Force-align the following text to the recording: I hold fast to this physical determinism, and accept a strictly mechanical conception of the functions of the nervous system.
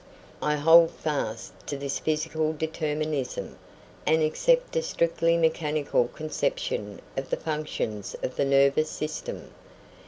I 0.41 0.55
hold 0.55 0.89
fast 0.89 1.53
to 1.67 1.77
this 1.77 1.99
physical 1.99 2.53
determinism, 2.53 3.55
and 4.03 4.23
accept 4.23 4.75
a 4.75 4.81
strictly 4.81 5.37
mechanical 5.37 6.07
conception 6.07 7.01
of 7.15 7.29
the 7.29 7.37
functions 7.37 8.15
of 8.23 8.35
the 8.35 8.45
nervous 8.45 8.89
system. 8.89 9.51